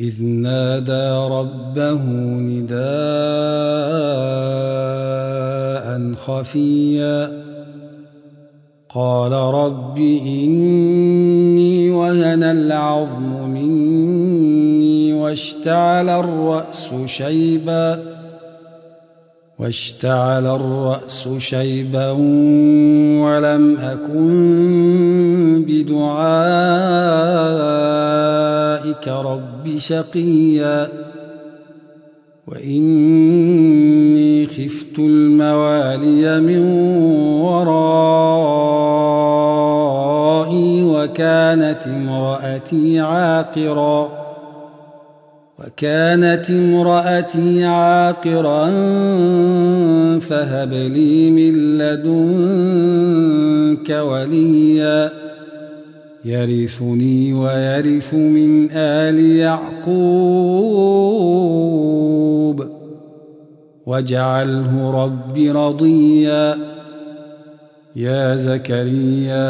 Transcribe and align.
إذ 0.00 0.22
نادى 0.22 1.10
ربه 1.34 2.02
نداء 2.40 2.78
خفيا. 6.14 7.48
قال 8.88 9.32
رب 9.32 9.98
إني 9.98 11.90
وهن 11.90 12.42
العظم 12.42 13.50
مني 13.50 15.12
واشتعل 15.12 16.08
الرأس 16.08 16.94
شيبا. 17.06 18.17
واشتعل 19.58 20.46
الرأس 20.46 21.28
شيبا 21.38 22.10
ولم 23.20 23.76
أكن 23.76 25.64
بدعائك 25.68 26.08
رب 29.08 29.78
شقيا 29.78 30.88
وإني 32.46 34.46
خفت 34.46 34.98
الموالي 34.98 36.40
من 36.40 36.62
ورائي 37.40 37.88
وكانت 40.84 41.86
امرأتي 41.86 43.00
عاقرا 43.00 44.17
وكانت 45.78 46.50
امرأتي 46.50 47.64
عاقرا 47.64 48.70
فهب 50.18 50.72
لي 50.72 51.30
من 51.30 51.78
لدنك 51.78 53.90
وليا. 53.90 55.10
يرثني 56.24 57.32
ويرث 57.32 58.14
من 58.14 58.68
آل 58.72 59.36
يعقوب. 59.36 59.88
واجعله 63.86 65.04
رب 65.04 65.38
رضيا. 65.38 66.56
يا 67.96 68.36
زكريا 68.36 69.48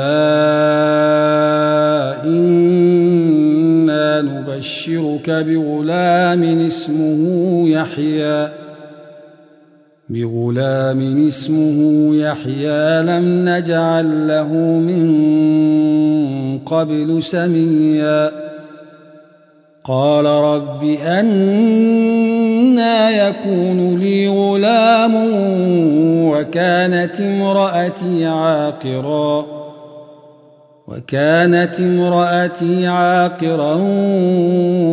نبشرك 4.22 5.30
بغلام 5.30 6.42
اسمه 6.66 7.62
يحيى. 7.68 8.48
بغلام 10.08 11.26
اسمه 11.28 12.10
يحيى 12.16 13.02
لم 13.02 13.48
نجعل 13.48 14.28
له 14.28 14.52
من 14.88 15.08
قبل 16.58 17.22
سميا. 17.22 18.30
قال 19.84 20.24
رب 20.24 20.84
أنا 20.84 22.08
يكون 23.28 23.98
لي 23.98 24.28
غلام 24.28 25.14
وكانت 26.24 27.20
امرأتي 27.20 28.26
عاقرا. 28.26 29.67
وكانت 30.88 31.80
امرأتي 31.80 32.86
عاقرا 32.86 33.74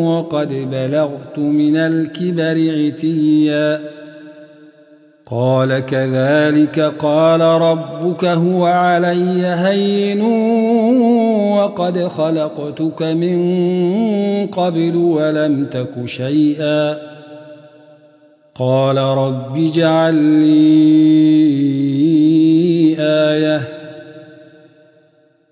وقد 0.05 0.67
بلغت 0.71 1.39
من 1.39 1.75
الكبر 1.75 2.85
عتيا. 2.85 3.79
قال 5.25 5.79
كذلك 5.79 6.79
قال 6.79 7.41
ربك 7.41 8.25
هو 8.25 8.65
علي 8.65 9.45
هين 9.45 10.21
وقد 11.51 12.07
خلقتك 12.07 13.01
من 13.01 13.37
قبل 14.47 14.95
ولم 14.95 15.65
تك 15.65 16.05
شيئا. 16.05 16.97
قال 18.55 18.97
رب 18.97 19.57
اجعل 19.57 20.15
لي 20.15 21.74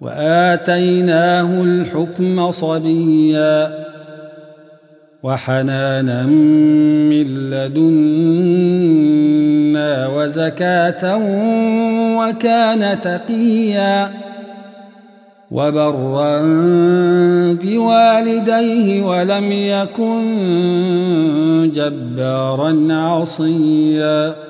وآتيناه 0.00 1.62
الحكم 1.62 2.50
صبيا 2.50 3.84
وحنانا 5.22 6.26
من 6.26 7.50
لدنا 7.50 8.80
وزكاة 10.08 11.16
وكان 12.18 13.00
تقيا 13.00 14.10
وبرا 15.50 16.40
بوالديه 17.62 19.02
ولم 19.02 19.52
يكن 19.52 20.20
جبارا 21.74 22.88
عصيا 22.90 24.49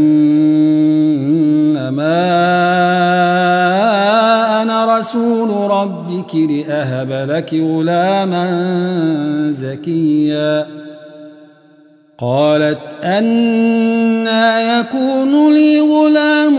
أنا 4.61 4.97
رسول 4.97 5.71
ربك 5.71 6.35
لأهب 6.35 7.29
لك 7.29 7.53
غلاما 7.53 8.47
زكيا. 9.51 10.65
قالت 12.17 12.79
أنا 13.03 14.79
يكون 14.79 15.53
لي 15.53 15.81
غلام 15.81 16.57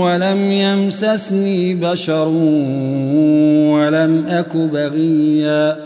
ولم 0.00 0.52
يمسسني 0.52 1.74
بشر 1.74 2.28
ولم 3.72 4.26
أك 4.28 4.56
بغيا. 4.56 5.85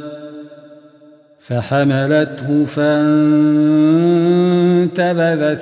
فحملته 1.41 2.65
فانتبذت 2.65 2.89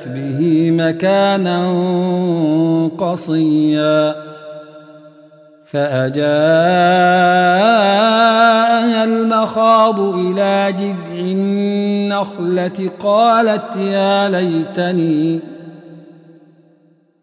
به 0.08 0.72
مكانا 0.72 1.60
قصيا 2.98 4.16
فأجاءها 5.66 6.20
المخاض 9.04 10.00
إلى 10.00 10.74
جذع 10.78 11.20
النخلة 11.20 12.90
قالت 13.00 13.76
يا 13.76 14.30
ليتني 14.30 15.40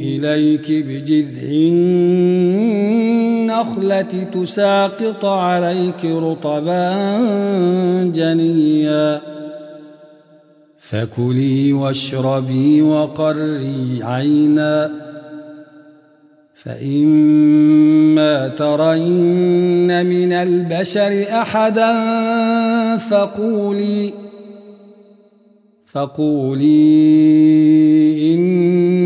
إليك 0.00 0.72
بجذع 0.72 1.42
النخلة 3.42 4.02
تساقط 4.32 5.24
عليك 5.24 6.04
رطبا 6.04 6.94
جنيا. 8.14 9.20
فكلي 10.78 11.72
واشربي 11.72 12.82
وقري 12.82 13.98
عينا. 14.02 15.06
فإما 16.66 18.48
ترين 18.48 20.06
من 20.06 20.32
البشر 20.32 21.24
أحدا 21.30 21.92
فقولي 22.96 24.12
فقولي 25.86 26.64
إني 28.34 29.05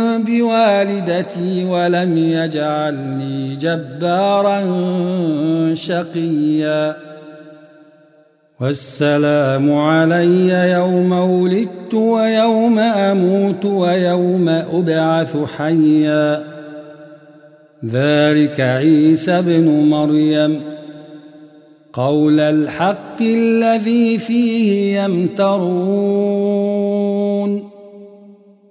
بوالدتي 0.17 1.65
ولم 1.65 2.17
يجعلني 2.17 3.55
جبارا 3.55 4.61
شقيا. 5.73 6.95
والسلام 8.59 9.75
علي 9.75 10.71
يوم 10.71 11.11
ولدت 11.11 11.93
ويوم 11.93 12.79
أموت 12.79 13.65
ويوم 13.65 14.49
أبعث 14.49 15.37
حيا. 15.57 16.43
ذلك 17.85 18.59
عيسى 18.59 19.31
ابن 19.31 19.89
مريم. 19.89 20.61
قول 21.93 22.39
الحق 22.39 23.21
الذي 23.21 24.17
فيه 24.17 24.99
يمترون. 25.01 26.60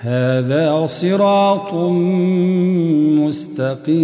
هذا 0.00 0.86
صراط 0.86 1.74
مستقيم. 3.18 3.94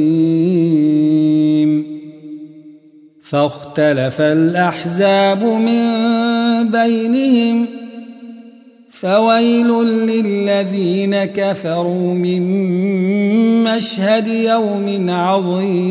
فاختلف 3.22 4.20
الأحزاب 4.20 5.44
من 5.44 5.82
بينهم. 6.70 7.66
فويل 8.90 9.68
للذين 9.84 11.24
كفروا 11.24 12.14
من 12.14 12.42
مشهد 13.64 14.28
يوم 14.28 15.10
عظيم. 15.10 15.90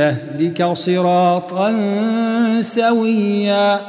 أهدك 0.00 0.72
صراطا 0.72 1.72
سويا. 2.60 3.80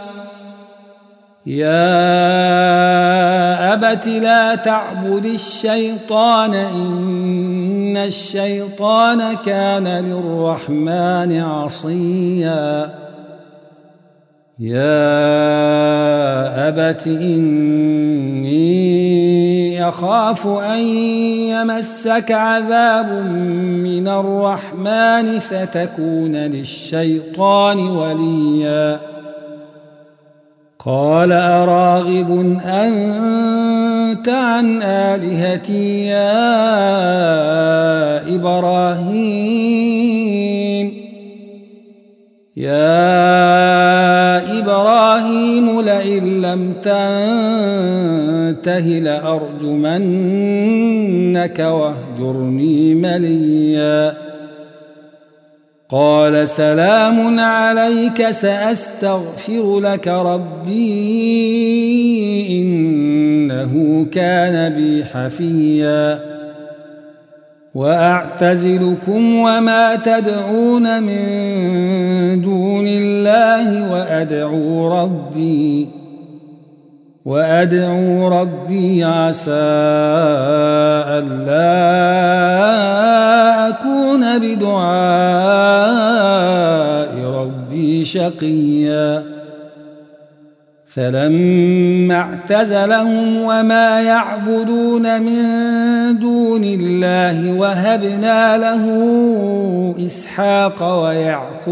يا 1.45 1.73
أبت 3.73 4.07
لا 4.07 4.55
تعبد 4.55 5.25
الشيطان 5.25 6.53
إن 6.53 7.97
الشيطان 7.97 9.35
كان 9.45 9.87
للرحمن 9.87 11.41
عصيا. 11.41 12.89
يا 14.59 15.07
أبت 16.67 17.07
إني 17.07 18.51
أخاف 19.81 20.47
أن 20.47 20.79
يمسك 20.79 22.31
عذاب 22.31 23.11
من 23.83 24.07
الرحمن 24.07 25.39
فتكون 25.39 26.35
للشيطان 26.35 27.79
ولياً. 27.79 29.11
قال 30.85 31.31
أراغب 31.31 32.59
أنت 32.65 34.29
عن 34.29 34.81
آلهتي 34.81 36.05
يا 36.05 36.35
إبراهيم. 38.35 39.51
يا 42.57 43.10
لئن 46.21 46.41
لم 46.41 46.73
تنته 46.81 48.79
لأرجمنك 48.79 51.59
واهجرني 51.59 52.95
مليا. 52.95 54.17
قال 55.89 56.47
سلام 56.47 57.39
عليك 57.39 58.29
سأستغفر 58.29 59.79
لك 59.79 60.07
ربي 60.07 61.01
إنه 62.61 64.05
كان 64.11 64.73
بي 64.73 65.05
حفيا. 65.05 66.31
وأعتزلكم 67.75 69.35
وما 69.35 69.95
تدعون 69.95 71.03
من 71.03 72.41
دون 72.41 72.87
الله 72.87 73.91
وأدعو 73.91 75.01
ربي. 75.01 76.00
وأدعو 77.25 78.27
ربي 78.27 79.03
عسى 79.03 79.51
ألا 81.17 81.77
أكون 83.69 84.39
بدعاء 84.39 84.81
ربي 87.25 88.05
شقيا. 88.05 89.23
فلما 90.93 92.15
اعتزلهم 92.15 93.37
وما 93.37 94.01
يعبدون 94.01 95.21
من 95.21 95.43
دون 96.19 96.63
الله 96.63 97.53
وهبنا 97.53 98.57
له 98.57 98.85
إسحاق 100.05 101.03
ويعقوب 101.03 101.71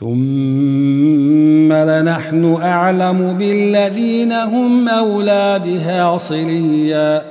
ثم 0.00 1.72
لنحن 1.72 2.58
أعلم 2.62 3.36
بالذين 3.38 4.32
هم 4.32 4.88
أولى 4.88 5.60
بها 5.64 6.16
صليا. 6.16 7.22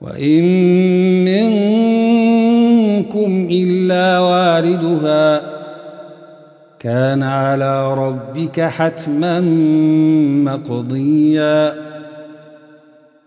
وإن 0.00 0.44
منكم 1.24 3.48
إلا 3.50 4.18
واردها. 4.18 5.42
كان 6.78 7.22
على 7.22 7.94
ربك 7.94 8.60
حتما 8.60 9.40
مقضيا. 10.44 11.74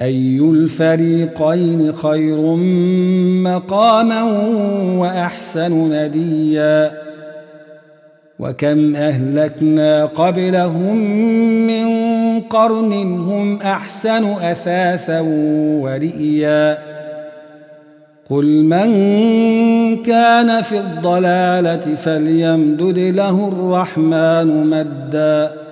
أي 0.00 0.38
الفريقين 0.38 1.92
خير 1.92 2.40
مقاما 3.42 4.22
وأحسن 4.98 5.92
نديا 5.92 6.92
وكم 8.38 8.96
أهلكنا 8.96 10.04
قبلهم 10.04 10.96
من 11.66 11.92
قرن 12.40 12.92
هم 13.20 13.62
أحسن 13.62 14.24
أثاثا 14.24 15.20
ورئيا 15.80 16.78
قل 18.30 18.64
من 18.64 18.92
كان 20.02 20.62
في 20.62 20.78
الضلالة 20.78 21.94
فليمدد 21.94 22.98
له 22.98 23.48
الرحمن 23.48 24.66
مدًّا 24.66 25.71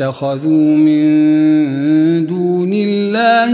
واتخذوا 0.00 0.76
من 0.76 2.26
دون 2.26 2.72
الله 2.72 3.50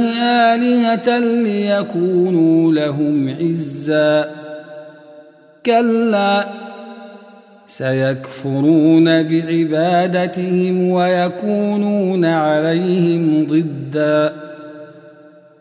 آلهة 0.54 1.18
ليكونوا 1.18 2.72
لهم 2.72 3.28
عزا. 3.28 4.30
كلا 5.66 6.46
سيكفرون 7.66 9.22
بعبادتهم 9.22 10.90
ويكونون 10.90 12.24
عليهم 12.24 13.46
ضدا. 13.46 14.43